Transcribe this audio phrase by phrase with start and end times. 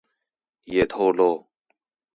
[0.63, 1.47] 也透露